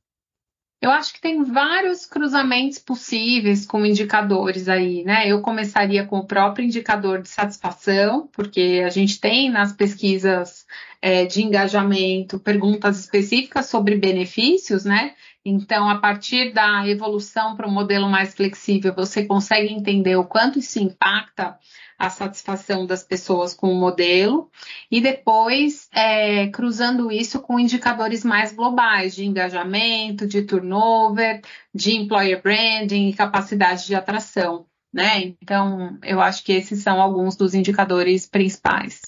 Eu 0.84 0.90
acho 0.90 1.14
que 1.14 1.20
tem 1.22 1.42
vários 1.42 2.04
cruzamentos 2.04 2.78
possíveis 2.78 3.64
com 3.64 3.86
indicadores 3.86 4.68
aí, 4.68 5.02
né? 5.02 5.26
Eu 5.26 5.40
começaria 5.40 6.04
com 6.04 6.18
o 6.18 6.26
próprio 6.26 6.66
indicador 6.66 7.22
de 7.22 7.28
satisfação, 7.30 8.28
porque 8.30 8.82
a 8.84 8.90
gente 8.90 9.18
tem 9.18 9.50
nas 9.50 9.72
pesquisas 9.72 10.66
é, 11.00 11.24
de 11.24 11.42
engajamento 11.42 12.38
perguntas 12.38 12.98
específicas 13.00 13.66
sobre 13.66 13.96
benefícios, 13.96 14.84
né? 14.84 15.14
Então, 15.44 15.88
a 15.88 15.98
partir 15.98 16.52
da 16.54 16.88
evolução 16.88 17.54
para 17.54 17.68
um 17.68 17.70
modelo 17.70 18.08
mais 18.08 18.34
flexível, 18.34 18.94
você 18.94 19.26
consegue 19.26 19.72
entender 19.72 20.16
o 20.16 20.24
quanto 20.24 20.58
isso 20.58 20.78
impacta 20.78 21.58
a 21.98 22.10
satisfação 22.10 22.86
das 22.86 23.02
pessoas 23.02 23.54
com 23.54 23.70
o 23.70 23.78
modelo 23.78 24.50
e 24.90 25.00
depois 25.00 25.88
é, 25.92 26.48
cruzando 26.48 27.12
isso 27.12 27.40
com 27.40 27.60
indicadores 27.60 28.24
mais 28.24 28.52
globais 28.52 29.14
de 29.14 29.24
engajamento, 29.24 30.26
de 30.26 30.42
turnover, 30.42 31.40
de 31.74 31.94
employer 31.94 32.42
branding 32.42 33.08
e 33.08 33.14
capacidade 33.14 33.86
de 33.86 33.94
atração. 33.94 34.66
Né? 34.92 35.34
Então, 35.42 35.98
eu 36.02 36.20
acho 36.20 36.42
que 36.44 36.52
esses 36.52 36.82
são 36.82 37.00
alguns 37.00 37.36
dos 37.36 37.54
indicadores 37.54 38.26
principais. 38.26 39.02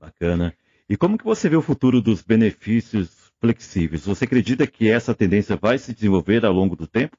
Bacana. 0.00 0.54
E 0.88 0.96
como 0.96 1.18
que 1.18 1.24
você 1.24 1.48
vê 1.48 1.56
o 1.56 1.62
futuro 1.62 2.00
dos 2.00 2.22
benefícios 2.22 3.30
flexíveis? 3.40 4.06
Você 4.06 4.24
acredita 4.24 4.66
que 4.66 4.88
essa 4.88 5.14
tendência 5.14 5.54
vai 5.54 5.78
se 5.78 5.92
desenvolver 5.92 6.46
ao 6.46 6.52
longo 6.52 6.74
do 6.74 6.86
tempo? 6.86 7.16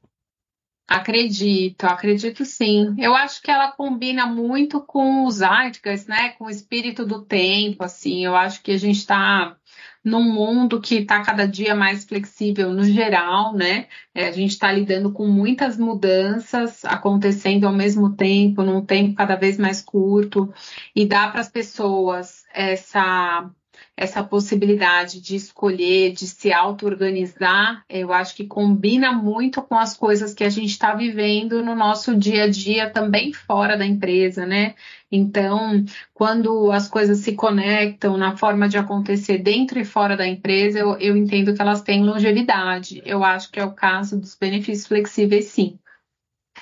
Acredito, 0.88 1.84
acredito 1.84 2.44
sim. 2.44 2.96
Eu 2.98 3.14
acho 3.14 3.44
que 3.44 3.52
ela 3.52 3.72
combina 3.72 4.26
muito 4.26 4.82
com 4.82 5.24
os 5.24 5.44
articas, 5.44 6.08
né? 6.08 6.30
Com 6.30 6.46
o 6.46 6.50
espírito 6.50 7.06
do 7.06 7.22
tempo, 7.24 7.84
assim. 7.84 8.26
Eu 8.26 8.36
acho 8.36 8.64
que 8.64 8.72
a 8.72 8.78
gente 8.78 8.98
está 8.98 9.56
num 10.04 10.24
mundo 10.24 10.82
que 10.82 10.96
está 10.96 11.22
cada 11.22 11.48
dia 11.48 11.76
mais 11.76 12.06
flexível 12.06 12.74
no 12.74 12.84
geral, 12.84 13.54
né? 13.54 13.88
É, 14.16 14.30
a 14.30 14.32
gente 14.32 14.52
está 14.52 14.72
lidando 14.72 15.12
com 15.12 15.28
muitas 15.28 15.78
mudanças 15.78 16.84
acontecendo 16.84 17.68
ao 17.68 17.74
mesmo 17.74 18.16
tempo, 18.16 18.64
num 18.64 18.84
tempo 18.84 19.14
cada 19.14 19.36
vez 19.36 19.60
mais 19.60 19.84
curto, 19.84 20.52
e 20.96 21.06
dá 21.06 21.28
para 21.30 21.42
as 21.42 21.50
pessoas 21.50 22.46
essa 22.52 23.48
essa 24.00 24.24
possibilidade 24.24 25.20
de 25.20 25.36
escolher, 25.36 26.13
de 26.13 26.25
se 26.25 26.53
auto-organizar, 26.53 27.84
eu 27.89 28.13
acho 28.13 28.34
que 28.34 28.48
combina 28.48 29.12
muito 29.12 29.62
com 29.62 29.75
as 29.75 29.94
coisas 29.94 30.34
que 30.34 30.46
a 30.46 30.50
gente 30.50 30.70
está 30.70 30.96
vivendo 30.96 31.62
no 31.62 31.75
nosso 31.75 32.15
dia 32.15 32.46
a 32.46 32.48
dia, 32.48 32.89
também 32.89 33.34
fora 33.34 33.75
da 33.75 33.86
empresa, 33.86 34.46
né? 34.46 34.75
Então, 35.12 35.84
quando 36.13 36.72
as 36.72 36.88
coisas 36.88 37.18
se 37.18 37.34
conectam 37.34 38.15
na 38.15 38.38
forma 38.38 38.70
de 38.70 38.77
acontecer 38.77 39.39
dentro 39.39 39.77
e 39.77 39.84
fora 39.84 40.15
da 40.15 40.25
empresa, 40.25 40.79
eu, 40.79 40.98
eu 40.98 41.18
entendo 41.18 41.53
que 41.53 41.62
elas 41.62 41.82
têm 41.82 42.01
longevidade. 42.01 43.01
Eu 43.06 43.22
acho 43.22 43.51
que 43.51 43.60
é 43.60 43.65
o 43.65 43.74
caso 43.74 44.18
dos 44.18 44.34
benefícios 44.34 44.88
flexíveis, 44.88 45.48
sim. 45.48 45.77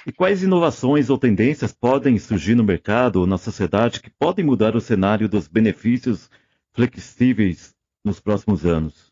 E 0.08 0.12
quais 0.12 0.42
inovações 0.42 1.12
ou 1.12 1.20
tendências 1.20 1.72
podem 1.72 2.18
surgir 2.18 2.56
no 2.56 2.64
mercado 2.64 3.18
ou 3.18 3.28
na 3.28 3.38
sociedade 3.38 4.02
que 4.02 4.10
podem 4.10 4.44
mudar 4.44 4.76
o 4.76 4.82
cenário 4.82 5.30
dos 5.30 5.48
benefícios 5.48 6.32
flexíveis 6.78 7.74
nos 8.06 8.20
próximos 8.20 8.64
anos? 8.64 9.12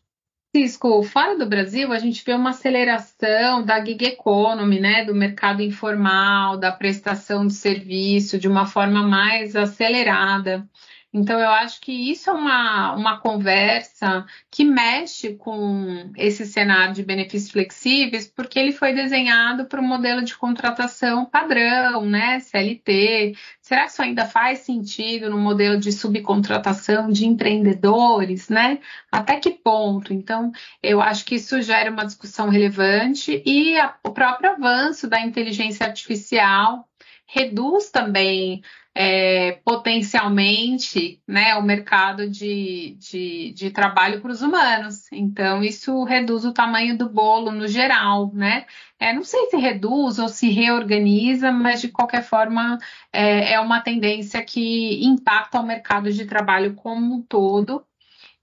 Francisco, 0.54 1.02
fora 1.02 1.36
do 1.36 1.46
Brasil, 1.46 1.92
a 1.92 1.98
gente 1.98 2.24
vê 2.24 2.32
uma 2.32 2.50
aceleração 2.50 3.64
da 3.64 3.84
gig 3.84 4.04
economy, 4.04 4.78
né, 4.78 5.04
do 5.04 5.12
mercado 5.14 5.60
informal, 5.60 6.56
da 6.56 6.70
prestação 6.70 7.44
de 7.44 7.52
serviço 7.52 8.38
de 8.38 8.46
uma 8.46 8.66
forma 8.66 9.02
mais 9.02 9.56
acelerada. 9.56 10.66
Então, 11.12 11.40
eu 11.40 11.48
acho 11.48 11.80
que 11.80 12.10
isso 12.10 12.28
é 12.28 12.32
uma, 12.32 12.94
uma 12.94 13.18
conversa 13.18 14.26
que 14.50 14.64
mexe 14.64 15.34
com 15.34 16.12
esse 16.16 16.44
cenário 16.44 16.94
de 16.94 17.02
benefícios 17.02 17.50
flexíveis, 17.50 18.26
porque 18.26 18.58
ele 18.58 18.72
foi 18.72 18.92
desenhado 18.92 19.64
para 19.64 19.80
o 19.80 19.84
modelo 19.84 20.22
de 20.22 20.36
contratação 20.36 21.24
padrão, 21.24 22.04
né? 22.04 22.40
CLT. 22.40 23.34
Será 23.62 23.84
que 23.84 23.92
isso 23.92 24.02
ainda 24.02 24.26
faz 24.26 24.60
sentido 24.60 25.30
no 25.30 25.38
modelo 25.38 25.78
de 25.78 25.90
subcontratação 25.90 27.10
de 27.10 27.26
empreendedores, 27.26 28.48
né? 28.48 28.78
Até 29.10 29.36
que 29.40 29.50
ponto? 29.50 30.12
Então, 30.12 30.52
eu 30.82 31.00
acho 31.00 31.24
que 31.24 31.36
isso 31.36 31.62
gera 31.62 31.90
uma 31.90 32.04
discussão 32.04 32.48
relevante 32.48 33.42
e 33.46 33.78
a, 33.78 33.94
o 34.04 34.10
próprio 34.10 34.50
avanço 34.50 35.08
da 35.08 35.20
inteligência 35.20 35.86
artificial 35.86 36.86
reduz 37.26 37.90
também 37.90 38.62
é, 38.98 39.52
potencialmente 39.62 41.20
né, 41.28 41.54
o 41.56 41.62
mercado 41.62 42.30
de, 42.30 42.96
de, 42.98 43.52
de 43.52 43.70
trabalho 43.70 44.22
para 44.22 44.30
os 44.30 44.40
humanos. 44.40 45.12
Então, 45.12 45.62
isso 45.62 46.02
reduz 46.04 46.46
o 46.46 46.52
tamanho 46.52 46.96
do 46.96 47.06
bolo 47.06 47.52
no 47.52 47.68
geral, 47.68 48.32
né? 48.32 48.64
É, 48.98 49.12
não 49.12 49.22
sei 49.22 49.50
se 49.50 49.58
reduz 49.58 50.18
ou 50.18 50.28
se 50.30 50.48
reorganiza, 50.48 51.52
mas 51.52 51.82
de 51.82 51.88
qualquer 51.88 52.22
forma 52.22 52.78
é, 53.12 53.52
é 53.52 53.60
uma 53.60 53.82
tendência 53.82 54.42
que 54.42 55.04
impacta 55.04 55.60
o 55.60 55.66
mercado 55.66 56.10
de 56.10 56.24
trabalho 56.24 56.74
como 56.74 57.16
um 57.16 57.22
todo 57.22 57.84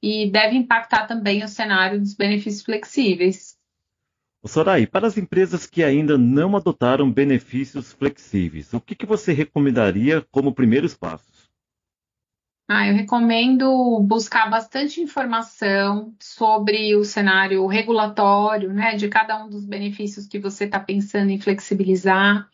e 0.04 0.30
deve 0.30 0.56
impactar 0.56 1.08
também 1.08 1.44
o 1.44 1.48
cenário 1.48 2.00
dos 2.00 2.14
benefícios 2.14 2.64
flexíveis. 2.64 3.53
Sorai, 4.46 4.86
para 4.86 5.08
as 5.08 5.18
empresas 5.18 5.66
que 5.66 5.84
ainda 5.84 6.18
não 6.18 6.56
adotaram 6.56 7.10
benefícios 7.10 7.94
flexíveis, 7.94 8.74
o 8.74 8.82
que, 8.82 8.94
que 8.94 9.06
você 9.06 9.32
recomendaria 9.32 10.22
como 10.32 10.54
primeiros 10.54 10.96
passos? 10.96 11.50
Ah, 12.68 12.88
eu 12.88 12.94
recomendo 12.94 14.00
buscar 14.02 14.50
bastante 14.50 15.02
informação 15.02 16.14
sobre 16.20 16.96
o 16.96 17.04
cenário 17.04 17.66
regulatório, 17.68 18.72
né, 18.74 18.96
de 18.96 19.10
cada 19.10 19.44
um 19.44 19.50
dos 19.50 19.66
benefícios 19.66 20.28
que 20.28 20.40
você 20.40 20.66
está 20.66 20.80
pensando 20.80 21.30
em 21.30 21.40
flexibilizar. 21.40 22.50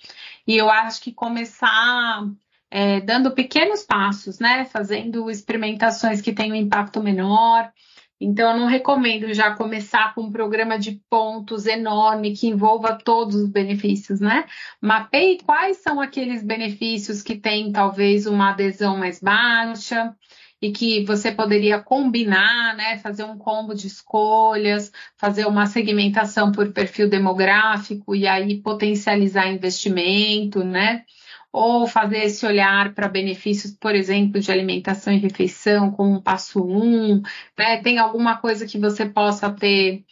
E 0.48 0.58
eu 0.58 0.70
acho 0.70 1.02
que 1.02 1.12
começar 1.12 2.28
é, 2.72 3.02
dando 3.02 3.32
pequenos 3.32 3.84
passos, 3.84 4.40
né, 4.40 4.66
fazendo 4.66 5.30
experimentações 5.30 6.22
que 6.22 6.34
tenham 6.34 6.56
impacto 6.56 7.02
menor 7.02 7.72
então, 8.20 8.52
eu 8.52 8.58
não 8.60 8.68
recomendo 8.68 9.34
já 9.34 9.56
começar 9.56 10.14
com 10.14 10.24
um 10.24 10.32
programa 10.32 10.78
de 10.78 11.02
pontos 11.10 11.66
enorme 11.66 12.36
que 12.36 12.48
envolva 12.48 12.98
todos 12.98 13.36
os 13.36 13.50
benefícios, 13.50 14.20
né? 14.20 14.46
Mapeie 14.82 15.40
quais 15.40 15.78
são 15.78 16.02
aqueles 16.02 16.44
benefícios 16.44 17.22
que 17.22 17.38
têm 17.38 17.72
talvez 17.72 18.26
uma 18.26 18.50
adesão 18.50 18.98
mais 18.98 19.22
baixa 19.22 20.14
e 20.62 20.72
que 20.72 21.06
você 21.06 21.32
poderia 21.32 21.80
combinar, 21.80 22.76
né? 22.76 22.98
Fazer 22.98 23.24
um 23.24 23.38
combo 23.38 23.74
de 23.74 23.88
escolhas, 23.88 24.92
fazer 25.18 25.48
uma 25.48 25.66
segmentação 25.66 26.52
por 26.52 26.74
perfil 26.74 27.10
demográfico 27.10 28.14
e 28.14 28.28
aí 28.28 28.62
potencializar 28.62 29.48
investimento, 29.48 30.62
né? 30.62 31.06
Ou 31.52 31.88
fazer 31.88 32.26
esse 32.26 32.46
olhar 32.46 32.94
para 32.94 33.08
benefícios, 33.08 33.74
por 33.74 33.96
exemplo, 33.96 34.40
de 34.40 34.52
alimentação 34.52 35.14
e 35.14 35.18
refeição, 35.18 35.92
como 35.92 36.16
um 36.16 36.22
passo 36.22 36.64
um, 36.64 37.22
né? 37.58 37.82
Tem 37.82 37.98
alguma 37.98 38.38
coisa 38.38 38.66
que 38.66 38.78
você 38.78 39.06
possa 39.06 39.52
ter 39.52 40.04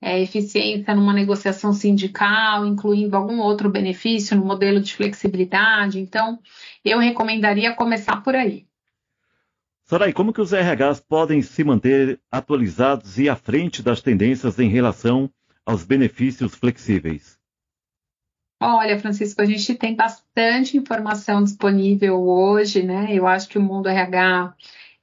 é, 0.00 0.20
eficiência 0.20 0.94
numa 0.94 1.12
negociação 1.12 1.72
sindical, 1.72 2.66
incluindo 2.66 3.16
algum 3.16 3.40
outro 3.40 3.68
benefício 3.68 4.36
no 4.36 4.44
modelo 4.44 4.80
de 4.80 4.94
flexibilidade. 4.94 5.98
Então, 6.00 6.38
eu 6.84 6.98
recomendaria 6.98 7.74
começar 7.74 8.22
por 8.22 8.34
aí. 8.34 8.66
Sarai, 9.84 10.12
como 10.12 10.32
que 10.32 10.40
os 10.40 10.52
RHs 10.52 11.00
podem 11.00 11.40
se 11.42 11.62
manter 11.62 12.20
atualizados 12.30 13.18
e 13.18 13.28
à 13.28 13.36
frente 13.36 13.82
das 13.82 14.02
tendências 14.02 14.58
em 14.58 14.68
relação 14.68 15.30
aos 15.64 15.84
benefícios 15.84 16.54
flexíveis? 16.56 17.35
Olha, 18.60 18.98
Francisco, 18.98 19.42
a 19.42 19.44
gente 19.44 19.74
tem 19.74 19.94
bastante 19.94 20.76
informação 20.78 21.42
disponível 21.44 22.20
hoje, 22.22 22.82
né? 22.82 23.08
Eu 23.10 23.26
acho 23.26 23.48
que 23.48 23.58
o 23.58 23.62
Mundo 23.62 23.88
RH 23.88 24.54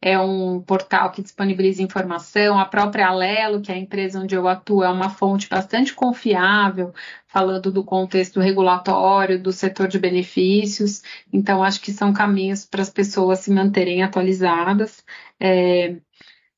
é 0.02 0.20
um 0.20 0.60
portal 0.62 1.12
que 1.12 1.22
disponibiliza 1.22 1.82
informação. 1.84 2.60
A 2.60 2.66
própria 2.66 3.08
Alelo, 3.08 3.62
que 3.62 3.72
é 3.72 3.76
a 3.76 3.78
empresa 3.78 4.20
onde 4.20 4.36
eu 4.36 4.48
atuo, 4.48 4.84
é 4.84 4.90
uma 4.90 5.10
fonte 5.10 5.48
bastante 5.48 5.94
confiável, 5.94 6.94
falando 7.28 7.72
do 7.72 7.84
contexto 7.84 8.40
regulatório, 8.40 9.42
do 9.42 9.52
setor 9.52 9.88
de 9.88 10.00
benefícios. 10.00 11.04
Então, 11.32 11.64
acho 11.64 11.80
que 11.82 11.94
são 11.94 12.12
caminhos 12.12 12.66
para 12.66 12.82
as 12.82 12.90
pessoas 12.90 13.40
se 13.40 13.52
manterem 13.52 14.04
atualizadas 14.04 15.06
é, 15.40 15.98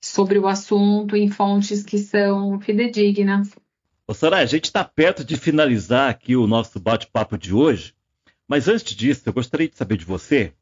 sobre 0.02 0.40
o 0.40 0.48
assunto 0.48 1.16
em 1.16 1.30
fontes 1.30 1.84
que 1.84 1.98
são 2.00 2.60
fidedignas. 2.62 3.54
Ô, 4.08 4.14
Soraya, 4.14 4.44
a 4.44 4.48
gente 4.48 4.66
está 4.66 4.84
perto 4.84 5.26
de 5.26 5.36
finalizar 5.36 6.12
aqui 6.12 6.36
o 6.36 6.46
nosso 6.46 6.80
bate-papo 6.80 7.40
de 7.40 7.52
hoje, 7.52 7.96
mas 8.48 8.68
antes 8.68 8.94
disso, 8.94 9.24
eu 9.26 9.34
gostaria 9.34 9.68
de 9.68 9.76
saber 9.76 9.98
de 9.98 10.06
você 10.06 10.54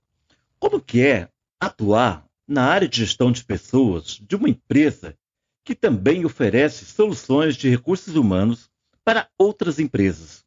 como 0.58 0.80
que 0.80 1.06
é 1.06 1.28
atuar 1.60 2.26
na 2.48 2.64
área 2.64 2.88
de 2.88 2.98
gestão 2.98 3.34
de 3.34 3.44
pessoas 3.44 4.18
de 4.22 4.38
uma 4.38 4.48
empresa 4.48 5.18
que 5.62 5.76
também 5.76 6.24
oferece 6.24 6.86
soluções 6.86 7.58
de 7.58 7.70
recursos 7.70 8.16
humanos 8.16 8.72
para 9.04 9.28
outras 9.38 9.78
empresas. 9.78 10.46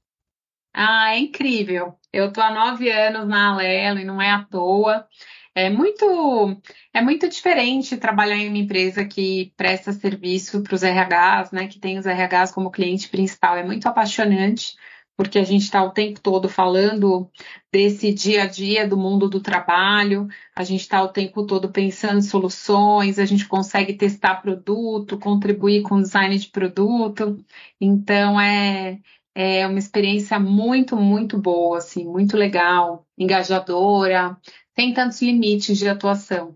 Ah, 0.73 1.15
é 1.15 1.19
incrível. 1.19 1.99
Eu 2.11 2.29
estou 2.29 2.43
há 2.43 2.51
nove 2.51 2.91
anos 2.91 3.29
na 3.29 3.53
Alelo 3.53 3.99
e 3.99 4.05
não 4.05 4.23
é 4.23 4.31
à 4.31 4.43
toa. 4.43 5.07
É 5.59 5.71
muito, 5.71 6.61
é 6.93 7.01
muito 7.01 7.27
diferente 7.31 7.97
trabalhar 7.97 8.37
em 8.37 8.49
uma 8.49 8.59
empresa 8.59 9.07
que 9.07 9.55
presta 9.57 9.91
serviço 9.91 10.63
para 10.63 10.75
os 10.75 10.83
RHs, 10.83 11.51
né, 11.51 11.67
que 11.67 11.79
tem 11.79 11.99
os 11.99 12.05
RHs 12.05 12.53
como 12.53 12.71
cliente 12.71 13.09
principal. 13.09 13.57
É 13.57 13.65
muito 13.65 13.89
apaixonante, 13.89 14.77
porque 15.17 15.39
a 15.39 15.45
gente 15.45 15.63
está 15.63 15.83
o 15.83 15.93
tempo 15.93 16.21
todo 16.21 16.47
falando 16.47 17.31
desse 17.73 18.13
dia 18.13 18.43
a 18.43 18.47
dia 18.47 18.87
do 18.87 18.99
mundo 18.99 19.31
do 19.31 19.41
trabalho, 19.41 20.29
a 20.55 20.63
gente 20.63 20.83
está 20.83 21.03
o 21.03 21.09
tempo 21.09 21.47
todo 21.47 21.73
pensando 21.73 22.19
em 22.19 22.23
soluções, 22.23 23.19
a 23.19 23.25
gente 23.25 23.49
consegue 23.49 23.95
testar 23.95 24.43
produto, 24.43 25.19
contribuir 25.19 25.81
com 25.85 25.95
o 25.95 26.03
design 26.03 26.39
de 26.39 26.49
produto. 26.49 27.43
Então 27.81 28.39
é, 28.39 29.01
é 29.35 29.67
uma 29.67 29.79
experiência 29.79 30.39
muito, 30.39 30.97
muito 30.99 31.39
boa, 31.39 31.79
assim, 31.79 32.05
muito 32.05 32.37
legal, 32.37 33.07
engajadora, 33.17 34.37
sem 34.79 34.93
tantos 34.93 35.23
limites 35.23 35.79
de 35.79 35.89
atuação. 35.89 36.55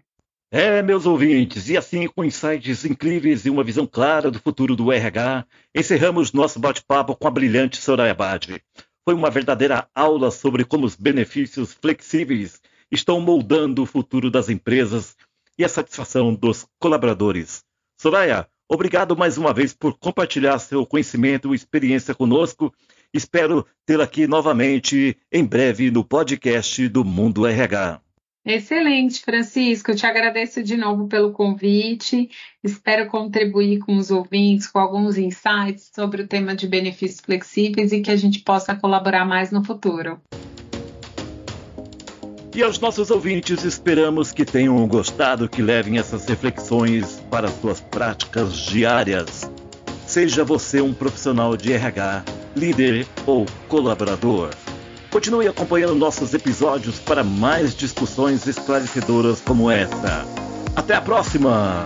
É, 0.53 0.83
meus 0.83 1.07
ouvintes, 1.07 1.69
e 1.69 1.77
assim, 1.77 2.07
com 2.09 2.25
insights 2.25 2.85
incríveis 2.85 3.47
e 3.47 3.51
uma 3.51 3.65
visão 3.65 3.87
clara 3.87 4.31
do 4.31 4.39
futuro 4.41 4.77
do 4.77 4.93
RH, 4.93 5.47
encerramos 5.75 6.33
nosso 6.33 6.59
bate-papo 6.59 7.17
com 7.17 7.29
a 7.29 7.31
brilhante 7.31 7.81
Soraya 7.81 8.13
Badi. 8.13 8.61
Foi 9.05 9.15
uma 9.15 9.31
verdadeira 9.31 9.89
aula 9.95 10.31
sobre 10.31 10.65
como 10.65 10.85
os 10.85 10.97
benefícios 10.97 11.73
flexíveis 11.73 12.61
estão 12.91 13.21
moldando 13.21 13.83
o 13.83 13.87
futuro 13.87 14.31
das 14.31 14.49
empresas 14.49 15.17
e 15.57 15.65
a 15.65 15.69
satisfação 15.69 16.35
dos 16.35 16.67
colaboradores. 16.81 17.63
Soraya, 17.99 18.47
obrigado 18.69 19.17
mais 19.17 19.39
uma 19.39 19.55
vez 19.55 19.73
por 19.73 19.97
compartilhar 19.99 20.59
seu 20.59 20.85
conhecimento 20.85 21.53
e 21.53 21.57
experiência 21.57 22.15
conosco. 22.15 22.75
Espero 23.15 23.65
tê-la 23.87 24.05
aqui 24.05 24.27
novamente 24.27 25.17
em 25.33 25.45
breve 25.45 25.91
no 25.93 26.05
podcast 26.05 26.89
do 26.89 27.05
Mundo 27.05 27.47
RH. 27.47 28.01
Excelente, 28.45 29.21
Francisco. 29.21 29.91
Eu 29.91 29.97
te 29.97 30.07
agradeço 30.07 30.63
de 30.63 30.77
novo 30.77 31.07
pelo 31.07 31.33
convite. 31.33 32.31
Espero 32.65 33.07
contribuir 33.07 33.81
com 33.81 33.97
os 33.97 34.11
ouvintes 34.11 34.67
com 34.67 34.79
alguns 34.79 35.19
insights 35.19 35.91
sobre 35.95 36.23
o 36.23 36.27
tema 36.27 36.55
de 36.55 36.67
benefícios 36.67 37.21
flexíveis 37.21 37.93
e 37.93 38.01
que 38.01 38.11
a 38.11 38.17
gente 38.17 38.41
possa 38.41 38.75
colaborar 38.75 39.27
mais 39.27 39.51
no 39.51 39.63
futuro. 39.63 40.21
E 42.55 42.63
aos 42.63 42.81
nossos 42.81 43.11
ouvintes, 43.11 43.63
esperamos 43.63 44.33
que 44.33 44.45
tenham 44.45 44.85
gostado, 44.89 45.49
que 45.49 45.63
levem 45.63 45.99
essas 45.99 46.27
reflexões 46.27 47.23
para 47.31 47.47
as 47.47 47.55
suas 47.61 47.81
práticas 47.81 48.57
diárias. 48.57 49.49
Seja 50.07 50.43
você 50.43 50.81
um 50.81 50.93
profissional 50.93 51.57
de 51.57 51.73
RH, 51.73 52.25
líder 52.57 53.07
ou 53.25 53.47
colaborador. 53.69 54.51
Continue 55.11 55.49
acompanhando 55.49 55.97
nossos 55.97 56.35
episódios 56.35 57.01
para 57.01 57.25
mais 57.25 57.75
discussões 57.75 58.47
esclarecedoras 58.47 59.41
como 59.41 59.69
essa. 59.69 60.25
Até 60.77 60.95
a 60.95 61.01
próxima! 61.01 61.85